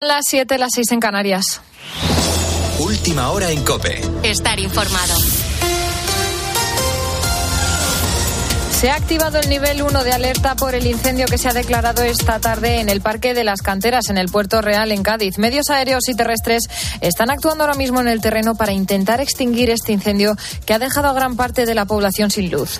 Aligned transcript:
Las 0.00 0.26
7, 0.28 0.58
las 0.58 0.70
6 0.76 0.92
en 0.92 1.00
Canarias. 1.00 1.60
Última 2.78 3.30
hora 3.30 3.50
en 3.50 3.64
Cope. 3.64 4.00
Estar 4.22 4.60
informado. 4.60 5.18
Se 8.78 8.90
ha 8.90 8.94
activado 8.94 9.40
el 9.40 9.48
nivel 9.48 9.82
1 9.82 10.04
de 10.04 10.12
alerta 10.12 10.54
por 10.54 10.76
el 10.76 10.86
incendio 10.86 11.26
que 11.26 11.36
se 11.36 11.48
ha 11.48 11.52
declarado 11.52 12.04
esta 12.04 12.38
tarde 12.38 12.78
en 12.78 12.88
el 12.88 13.00
Parque 13.00 13.34
de 13.34 13.42
las 13.42 13.60
Canteras, 13.60 14.08
en 14.08 14.18
el 14.18 14.28
Puerto 14.28 14.62
Real, 14.62 14.92
en 14.92 15.02
Cádiz. 15.02 15.36
Medios 15.36 15.68
aéreos 15.68 16.08
y 16.08 16.14
terrestres 16.14 16.68
están 17.00 17.30
actuando 17.30 17.64
ahora 17.64 17.74
mismo 17.74 18.00
en 18.00 18.06
el 18.06 18.20
terreno 18.20 18.54
para 18.54 18.70
intentar 18.70 19.20
extinguir 19.20 19.68
este 19.68 19.90
incendio 19.90 20.36
que 20.64 20.74
ha 20.74 20.78
dejado 20.78 21.08
a 21.08 21.12
gran 21.12 21.34
parte 21.34 21.66
de 21.66 21.74
la 21.74 21.86
población 21.86 22.30
sin 22.30 22.52
luz. 22.52 22.78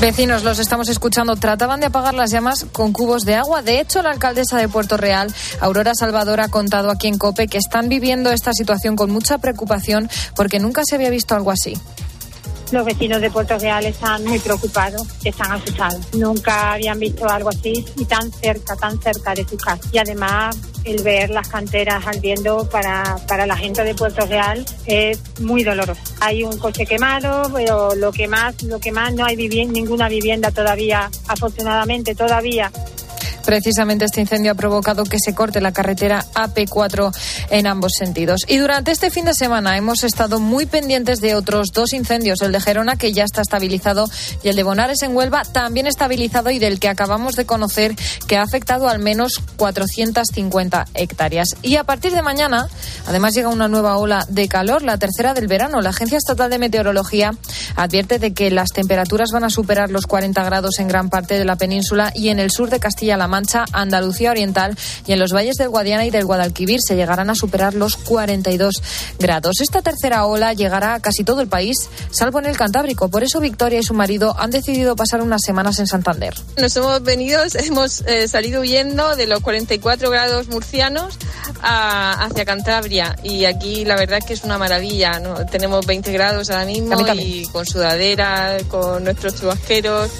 Vecinos, 0.00 0.44
los 0.44 0.58
estamos 0.58 0.88
escuchando, 0.88 1.36
trataban 1.36 1.80
de 1.80 1.86
apagar 1.86 2.14
las 2.14 2.30
llamas 2.30 2.64
con 2.72 2.90
cubos 2.90 3.26
de 3.26 3.34
agua. 3.34 3.60
De 3.60 3.80
hecho, 3.80 4.00
la 4.00 4.10
alcaldesa 4.10 4.56
de 4.56 4.66
Puerto 4.66 4.96
Real, 4.96 5.30
Aurora 5.60 5.94
Salvador, 5.94 6.40
ha 6.40 6.48
contado 6.48 6.90
aquí 6.90 7.06
en 7.06 7.18
COPE 7.18 7.48
que 7.48 7.58
están 7.58 7.90
viviendo 7.90 8.32
esta 8.32 8.54
situación 8.54 8.96
con 8.96 9.10
mucha 9.10 9.36
preocupación 9.36 10.08
porque 10.34 10.58
nunca 10.58 10.84
se 10.86 10.94
había 10.94 11.10
visto 11.10 11.34
algo 11.34 11.50
así. 11.50 11.76
Los 12.72 12.84
vecinos 12.84 13.20
de 13.20 13.30
Puerto 13.30 13.58
Real 13.58 13.84
están 13.84 14.24
muy 14.24 14.38
preocupados, 14.38 15.02
están 15.24 15.52
asustados. 15.52 16.14
Nunca 16.14 16.74
habían 16.74 17.00
visto 17.00 17.28
algo 17.28 17.48
así 17.48 17.84
y 17.96 18.04
tan 18.04 18.30
cerca, 18.30 18.76
tan 18.76 19.00
cerca 19.00 19.34
de 19.34 19.44
su 19.44 19.56
casa. 19.56 19.80
Y 19.92 19.98
además 19.98 20.56
el 20.84 21.02
ver 21.02 21.30
las 21.30 21.48
canteras 21.48 22.06
ardiendo 22.06 22.68
para, 22.70 23.16
para 23.26 23.46
la 23.46 23.56
gente 23.56 23.82
de 23.82 23.94
Puerto 23.94 24.24
Real 24.26 24.64
es 24.86 25.18
muy 25.40 25.64
doloroso. 25.64 26.00
Hay 26.20 26.44
un 26.44 26.56
coche 26.58 26.86
quemado, 26.86 27.50
pero 27.52 27.94
lo 27.96 28.12
que 28.12 28.28
más, 28.28 28.62
lo 28.62 28.78
que 28.78 28.92
más 28.92 29.12
no 29.14 29.24
hay 29.24 29.36
ninguna 29.66 30.08
vivienda 30.08 30.52
todavía, 30.52 31.10
afortunadamente 31.26 32.14
todavía 32.14 32.70
Precisamente 33.44 34.04
este 34.04 34.20
incendio 34.20 34.52
ha 34.52 34.54
provocado 34.54 35.04
que 35.04 35.18
se 35.18 35.34
corte 35.34 35.60
la 35.60 35.72
carretera 35.72 36.24
AP4 36.34 37.14
en 37.50 37.66
ambos 37.66 37.92
sentidos. 37.98 38.42
Y 38.46 38.58
durante 38.58 38.90
este 38.90 39.10
fin 39.10 39.24
de 39.24 39.34
semana 39.34 39.76
hemos 39.76 40.04
estado 40.04 40.40
muy 40.40 40.66
pendientes 40.66 41.20
de 41.20 41.34
otros 41.34 41.68
dos 41.72 41.92
incendios, 41.92 42.40
el 42.42 42.52
de 42.52 42.60
Gerona 42.60 42.96
que 42.96 43.12
ya 43.12 43.24
está 43.24 43.42
estabilizado 43.42 44.08
y 44.42 44.48
el 44.48 44.56
de 44.56 44.62
Bonares 44.62 45.02
en 45.02 45.16
Huelva 45.16 45.42
también 45.44 45.86
estabilizado 45.86 46.50
y 46.50 46.58
del 46.58 46.78
que 46.80 46.88
acabamos 46.88 47.36
de 47.36 47.46
conocer 47.46 47.94
que 48.26 48.36
ha 48.36 48.42
afectado 48.42 48.88
al 48.88 48.98
menos 48.98 49.40
450 49.56 50.86
hectáreas. 50.94 51.48
Y 51.62 51.76
a 51.76 51.84
partir 51.84 52.12
de 52.12 52.22
mañana, 52.22 52.68
además 53.06 53.34
llega 53.34 53.48
una 53.48 53.68
nueva 53.68 53.96
ola 53.96 54.26
de 54.28 54.48
calor, 54.48 54.82
la 54.82 54.98
tercera 54.98 55.34
del 55.34 55.46
verano. 55.46 55.80
La 55.80 55.90
Agencia 55.90 56.18
Estatal 56.18 56.50
de 56.50 56.58
Meteorología 56.58 57.32
advierte 57.82 58.18
de 58.18 58.34
que 58.34 58.50
las 58.50 58.70
temperaturas 58.70 59.30
van 59.32 59.44
a 59.44 59.50
superar 59.50 59.90
los 59.90 60.06
40 60.06 60.44
grados 60.44 60.78
en 60.78 60.88
gran 60.88 61.08
parte 61.08 61.38
de 61.38 61.44
la 61.44 61.56
península 61.56 62.12
y 62.14 62.28
en 62.28 62.38
el 62.38 62.50
sur 62.50 62.68
de 62.68 62.78
Castilla-La 62.78 63.26
Mancha, 63.26 63.64
Andalucía 63.72 64.30
Oriental 64.30 64.76
y 65.06 65.12
en 65.12 65.18
los 65.18 65.32
valles 65.32 65.56
del 65.56 65.70
Guadiana 65.70 66.04
y 66.04 66.10
del 66.10 66.26
Guadalquivir 66.26 66.80
se 66.86 66.94
llegarán 66.94 67.30
a 67.30 67.34
superar 67.34 67.74
los 67.74 67.96
42 67.96 68.82
grados. 69.18 69.60
Esta 69.60 69.80
tercera 69.80 70.26
ola 70.26 70.52
llegará 70.52 70.94
a 70.94 71.00
casi 71.00 71.24
todo 71.24 71.40
el 71.40 71.48
país, 71.48 71.76
salvo 72.10 72.38
en 72.38 72.46
el 72.46 72.56
Cantábrico. 72.56 73.08
Por 73.08 73.24
eso 73.24 73.40
Victoria 73.40 73.78
y 73.78 73.82
su 73.82 73.94
marido 73.94 74.34
han 74.38 74.50
decidido 74.50 74.94
pasar 74.94 75.22
unas 75.22 75.40
semanas 75.42 75.78
en 75.78 75.86
Santander. 75.86 76.34
Nos 76.58 76.76
hemos 76.76 77.02
venido, 77.02 77.40
hemos 77.54 78.02
eh, 78.02 78.28
salido 78.28 78.60
huyendo 78.60 79.16
de 79.16 79.26
los 79.26 79.40
44 79.40 80.10
grados 80.10 80.48
murcianos 80.48 81.18
hacia 81.62 82.44
Cantabria 82.44 83.16
y 83.22 83.44
aquí 83.44 83.84
la 83.84 83.96
verdad 83.96 84.18
es 84.18 84.24
que 84.24 84.34
es 84.34 84.44
una 84.44 84.58
maravilla. 84.58 85.18
¿no? 85.20 85.46
Tenemos 85.46 85.86
20 85.86 86.12
grados 86.12 86.50
ahora 86.50 86.66
mismo 86.66 86.96
y 87.14 87.46
con 87.46 87.66
sudadera, 87.70 88.56
con 88.68 89.04
nuestros 89.04 89.40
chubasqueros. 89.40 90.10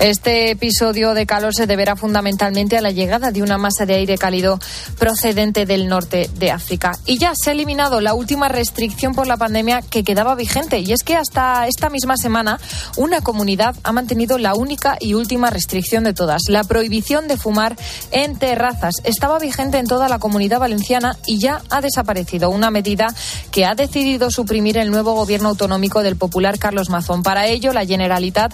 Este 0.00 0.50
episodio 0.50 1.14
de 1.14 1.26
calor 1.26 1.54
se 1.54 1.66
deberá 1.66 1.96
fundamentalmente 1.96 2.76
a 2.76 2.80
la 2.80 2.90
llegada 2.90 3.30
de 3.30 3.42
una 3.42 3.58
masa 3.58 3.86
de 3.86 3.94
aire 3.94 4.18
cálido 4.18 4.58
procedente 4.98 5.66
del 5.66 5.88
norte 5.88 6.28
de 6.34 6.50
África. 6.50 6.92
Y 7.06 7.18
ya 7.18 7.32
se 7.34 7.50
ha 7.50 7.52
eliminado 7.52 8.00
la 8.00 8.14
última 8.14 8.48
restricción 8.48 9.14
por 9.14 9.26
la 9.26 9.36
pandemia 9.36 9.82
que 9.82 10.04
quedaba 10.04 10.34
vigente 10.34 10.80
y 10.80 10.92
es 10.92 11.02
que 11.02 11.16
hasta 11.16 11.66
esta 11.66 11.90
misma 11.90 12.16
semana 12.16 12.58
una 12.96 13.20
comunidad 13.20 13.76
ha 13.82 13.92
mantenido 13.92 14.38
la 14.38 14.54
única 14.54 14.96
y 15.00 15.14
última 15.14 15.50
restricción 15.50 16.04
de 16.04 16.12
todas, 16.12 16.42
la 16.48 16.64
prohibición 16.64 17.28
de 17.28 17.36
fumar 17.36 17.76
en 18.10 18.36
terrazas. 18.36 18.94
Estaba 19.04 19.38
vigente 19.38 19.78
en 19.78 19.86
toda 19.86 20.08
la 20.08 20.18
comunidad 20.18 20.60
valenciana 20.60 21.16
y 21.26 21.38
ya 21.38 21.62
ha 21.70 21.80
desaparecido, 21.80 22.50
una 22.50 22.70
medida 22.70 23.14
que 23.50 23.64
ha 23.64 23.74
decidido 23.74 24.30
suprimir 24.30 24.78
el 24.78 24.90
nuevo 24.90 25.14
gobierno 25.14 25.50
autonómico 25.50 26.02
del 26.02 26.16
popular 26.16 26.58
Carlos 26.58 26.83
Mazón. 26.90 27.22
Para 27.22 27.46
ello, 27.46 27.72
la 27.72 27.86
Generalitat 27.86 28.52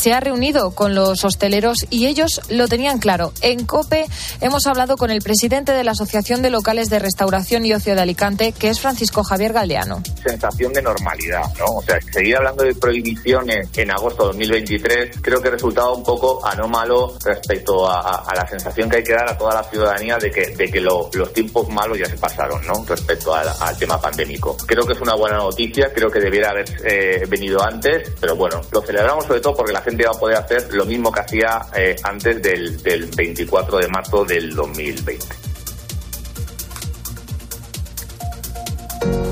se 0.00 0.12
ha 0.12 0.20
reunido 0.20 0.72
con 0.72 0.94
los 0.94 1.24
hosteleros 1.24 1.86
y 1.90 2.06
ellos 2.06 2.40
lo 2.48 2.68
tenían 2.68 2.98
claro. 2.98 3.32
En 3.40 3.66
COPE 3.66 4.06
hemos 4.40 4.66
hablado 4.66 4.96
con 4.96 5.10
el 5.10 5.20
presidente 5.20 5.72
de 5.72 5.84
la 5.84 5.92
Asociación 5.92 6.42
de 6.42 6.50
Locales 6.50 6.88
de 6.88 6.98
Restauración 6.98 7.64
y 7.66 7.72
Ocio 7.72 7.94
de 7.94 8.00
Alicante, 8.00 8.52
que 8.52 8.68
es 8.68 8.80
Francisco 8.80 9.22
Javier 9.22 9.52
Galdeano. 9.52 10.02
Sensación 10.22 10.72
de 10.72 10.82
normalidad, 10.82 11.42
¿no? 11.58 11.66
O 11.76 11.82
sea, 11.82 11.98
seguir 12.12 12.36
hablando 12.36 12.64
de 12.64 12.74
prohibiciones 12.74 13.68
en 13.76 13.90
agosto 13.90 14.22
de 14.22 14.28
2023 14.28 15.20
creo 15.20 15.40
que 15.40 15.50
resultaba 15.50 15.92
un 15.92 16.02
poco 16.02 16.44
anómalo 16.44 17.16
respecto 17.24 17.88
a, 17.88 18.24
la 18.34 18.46
sensación 18.46 18.88
que 18.88 18.98
hay 18.98 19.02
que 19.02 19.12
dar 19.12 19.30
a 19.30 19.38
toda 19.38 19.54
la 19.54 19.64
ciudadanía 19.64 20.16
de 20.18 20.30
que, 20.30 20.54
de 20.56 20.70
que 20.70 20.80
los 20.80 21.10
tiempos 21.32 21.68
malos 21.68 21.98
ya 21.98 22.06
se 22.06 22.16
pasaron, 22.16 22.64
¿no? 22.66 22.84
Respecto 22.86 23.34
al, 23.34 23.48
tema 23.78 24.00
pandémico. 24.00 24.56
Creo 24.66 24.86
que 24.86 24.92
es 24.92 25.00
una 25.00 25.14
buena 25.14 25.38
noticia, 25.38 25.90
creo 25.92 26.10
que 26.10 26.20
debiera 26.20 26.50
haber 26.50 26.66
eh, 26.84 27.26
venido 27.32 27.62
antes, 27.64 28.12
pero 28.20 28.36
bueno, 28.36 28.60
lo 28.70 28.82
celebramos 28.82 29.24
sobre 29.24 29.40
todo 29.40 29.56
porque 29.56 29.72
la 29.72 29.80
gente 29.80 30.04
va 30.04 30.10
a 30.10 30.20
poder 30.20 30.36
hacer 30.36 30.72
lo 30.74 30.84
mismo 30.84 31.10
que 31.10 31.20
hacía 31.20 31.62
eh, 31.74 31.96
antes 32.04 32.42
del, 32.42 32.80
del 32.82 33.06
24 33.06 33.78
de 33.78 33.88
marzo 33.88 34.24
del 34.24 34.54
2020. 34.54 35.26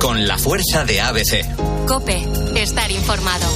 Con 0.00 0.26
la 0.26 0.38
fuerza 0.38 0.84
de 0.86 1.00
ABC. 1.00 1.86
Cope, 1.86 2.26
estar 2.56 2.90
informado. 2.90 3.46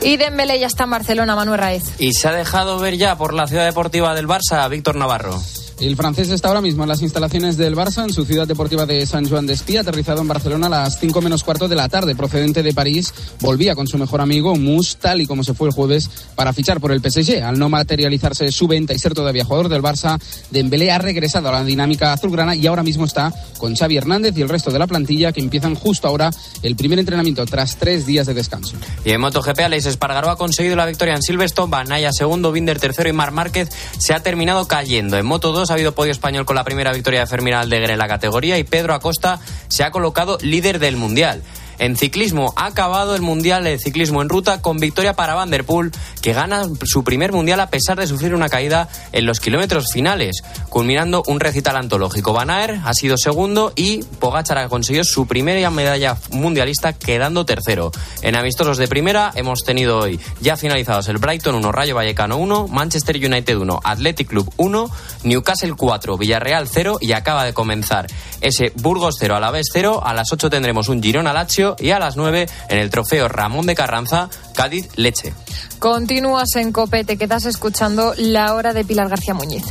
Y 0.00 0.16
Dembélé 0.16 0.60
ya 0.60 0.68
está 0.68 0.84
en 0.84 0.90
Barcelona, 0.90 1.34
Manuel 1.34 1.58
Raez. 1.58 1.82
Y 1.98 2.12
se 2.12 2.28
ha 2.28 2.32
dejado 2.32 2.78
ver 2.78 2.96
ya 2.96 3.16
por 3.16 3.34
la 3.34 3.46
ciudad 3.48 3.64
deportiva 3.64 4.14
del 4.14 4.28
Barça, 4.28 4.68
Víctor 4.68 4.94
Navarro. 4.94 5.40
El 5.82 5.96
francés 5.96 6.30
está 6.30 6.46
ahora 6.46 6.60
mismo 6.60 6.84
en 6.84 6.88
las 6.88 7.02
instalaciones 7.02 7.56
del 7.56 7.74
Barça, 7.74 8.04
en 8.04 8.12
su 8.12 8.24
ciudad 8.24 8.46
deportiva 8.46 8.86
de 8.86 9.04
San 9.04 9.28
Juan 9.28 9.48
de 9.48 9.54
Espí, 9.54 9.76
aterrizado 9.76 10.20
en 10.20 10.28
Barcelona 10.28 10.68
a 10.68 10.70
las 10.70 11.00
5 11.00 11.20
menos 11.20 11.42
cuarto 11.42 11.66
de 11.66 11.74
la 11.74 11.88
tarde, 11.88 12.14
procedente 12.14 12.62
de 12.62 12.72
París. 12.72 13.12
Volvía 13.40 13.74
con 13.74 13.88
su 13.88 13.98
mejor 13.98 14.20
amigo, 14.20 14.54
Mus, 14.54 14.98
tal 14.98 15.20
y 15.20 15.26
como 15.26 15.42
se 15.42 15.54
fue 15.54 15.66
el 15.66 15.74
jueves, 15.74 16.08
para 16.36 16.52
fichar 16.52 16.80
por 16.80 16.92
el 16.92 17.00
PSG. 17.00 17.42
Al 17.42 17.58
no 17.58 17.68
materializarse 17.68 18.52
su 18.52 18.68
venta 18.68 18.94
y 18.94 18.98
ser 19.00 19.12
todavía 19.12 19.44
jugador 19.44 19.68
del 19.68 19.82
Barça, 19.82 20.20
Dembélé 20.52 20.92
ha 20.92 20.98
regresado 20.98 21.48
a 21.48 21.52
la 21.52 21.64
dinámica 21.64 22.12
azulgrana 22.12 22.54
y 22.54 22.64
ahora 22.68 22.84
mismo 22.84 23.04
está 23.04 23.34
con 23.58 23.74
Xavi 23.74 23.96
Hernández 23.96 24.38
y 24.38 24.42
el 24.42 24.48
resto 24.48 24.70
de 24.70 24.78
la 24.78 24.86
plantilla 24.86 25.32
que 25.32 25.40
empiezan 25.40 25.74
justo 25.74 26.06
ahora 26.06 26.30
el 26.62 26.76
primer 26.76 27.00
entrenamiento 27.00 27.44
tras 27.44 27.74
tres 27.74 28.06
días 28.06 28.28
de 28.28 28.34
descanso. 28.34 28.76
Y 29.04 29.10
en 29.10 29.20
MotoGP, 29.20 29.58
Alex 29.58 29.86
Espargaró 29.86 30.30
ha 30.30 30.36
conseguido 30.36 30.76
la 30.76 30.86
victoria 30.86 31.16
en 31.16 31.22
Silverstone, 31.22 31.72
Banaya 31.72 32.12
segundo, 32.12 32.52
Binder 32.52 32.78
tercero 32.78 33.08
y 33.08 33.12
Mar 33.12 33.32
Márquez 33.32 33.68
se 33.98 34.14
ha 34.14 34.20
terminado 34.20 34.68
cayendo. 34.68 35.18
En 35.18 35.26
Moto 35.26 35.50
2 35.50 35.71
ha 35.72 35.74
habido 35.74 35.94
podio 35.94 36.12
español 36.12 36.44
con 36.44 36.54
la 36.54 36.64
primera 36.64 36.92
victoria 36.92 37.20
de 37.20 37.26
Fermín 37.26 37.54
Aldeguer 37.54 37.90
en 37.90 37.98
la 37.98 38.06
categoría 38.06 38.58
y 38.58 38.64
Pedro 38.64 38.94
Acosta 38.94 39.40
se 39.68 39.84
ha 39.84 39.90
colocado 39.90 40.38
líder 40.42 40.78
del 40.78 40.96
Mundial. 40.96 41.42
En 41.78 41.96
ciclismo 41.96 42.52
ha 42.56 42.66
acabado 42.66 43.16
el 43.16 43.22
Mundial 43.22 43.64
de 43.64 43.78
Ciclismo 43.78 44.20
en 44.22 44.28
Ruta 44.28 44.60
con 44.60 44.78
victoria 44.78 45.14
para 45.14 45.34
Van 45.34 45.50
Der 45.50 45.64
Poel, 45.64 45.90
que 46.22 46.32
gana 46.32 46.62
su 46.84 47.04
primer 47.04 47.32
Mundial 47.32 47.60
a 47.60 47.68
pesar 47.68 47.98
de 47.98 48.06
sufrir 48.06 48.34
una 48.34 48.48
caída 48.48 48.88
en 49.12 49.26
los 49.26 49.40
kilómetros 49.40 49.92
finales, 49.92 50.42
culminando 50.68 51.22
un 51.26 51.40
recital 51.40 51.76
antológico. 51.76 52.32
Van 52.32 52.50
Aert 52.50 52.80
ha 52.84 52.94
sido 52.94 53.16
segundo 53.18 53.72
y 53.76 54.02
Pogacar 54.02 54.58
ha 54.58 54.68
conseguido 54.68 55.04
su 55.04 55.26
primera 55.26 55.70
medalla 55.70 56.16
mundialista 56.30 56.92
quedando 56.92 57.44
tercero. 57.44 57.90
En 58.22 58.36
amistosos 58.36 58.78
de 58.78 58.88
primera 58.88 59.32
hemos 59.34 59.64
tenido 59.64 59.98
hoy 59.98 60.20
ya 60.40 60.56
finalizados 60.56 61.08
el 61.08 61.18
Brighton 61.18 61.56
1, 61.56 61.72
Rayo 61.72 61.96
Vallecano 61.96 62.36
1, 62.36 62.68
Manchester 62.68 63.16
United 63.16 63.56
1, 63.56 63.80
Athletic 63.82 64.28
Club 64.28 64.52
1, 64.56 64.90
Newcastle 65.24 65.74
4, 65.76 66.16
Villarreal 66.16 66.68
0 66.68 66.98
y 67.00 67.12
acaba 67.12 67.44
de 67.44 67.52
comenzar 67.52 68.06
ese 68.40 68.72
Burgos 68.76 69.16
0 69.18 69.36
a 69.36 69.40
la 69.40 69.50
vez 69.50 69.66
0. 69.72 70.02
A 70.04 70.14
las 70.14 70.32
8 70.32 70.50
tendremos 70.50 70.88
un 70.88 71.02
Girona 71.02 71.32
Lazio 71.32 71.76
y 71.78 71.90
a 71.90 71.98
las 71.98 72.16
9 72.16 72.46
en 72.68 72.78
el 72.78 72.90
trofeo 72.90 73.28
Ramón 73.28 73.66
de 73.66 73.74
Carranza, 73.74 74.28
Cádiz 74.52 74.88
Leche. 74.96 75.32
Continúas 75.78 76.56
en 76.56 76.72
COPE, 76.72 77.04
te 77.04 77.16
quedas 77.16 77.46
escuchando 77.46 78.14
la 78.16 78.54
hora 78.54 78.72
de 78.72 78.84
Pilar 78.84 79.08
García 79.08 79.34
Muñiz. 79.34 79.64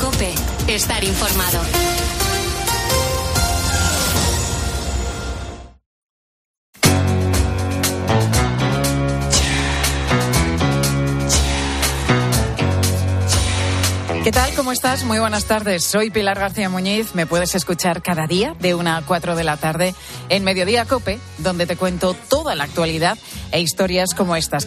COPE, 0.00 0.32
estar 0.68 1.02
informado. 1.04 1.87
¿Qué 14.28 14.32
tal? 14.32 14.54
¿Cómo 14.54 14.72
estás? 14.72 15.04
Muy 15.04 15.18
buenas 15.18 15.46
tardes. 15.46 15.84
Soy 15.84 16.10
Pilar 16.10 16.38
García 16.38 16.68
Muñiz. 16.68 17.14
Me 17.14 17.24
puedes 17.24 17.54
escuchar 17.54 18.02
cada 18.02 18.26
día 18.26 18.54
de 18.60 18.74
una 18.74 18.98
a 18.98 19.02
4 19.02 19.36
de 19.36 19.42
la 19.42 19.56
tarde 19.56 19.94
en 20.28 20.44
Mediodía 20.44 20.84
Cope, 20.84 21.18
donde 21.38 21.64
te 21.64 21.76
cuento 21.76 22.14
toda 22.28 22.54
la 22.54 22.64
actualidad 22.64 23.16
e 23.52 23.62
historias 23.62 24.12
como 24.14 24.36
estas 24.36 24.66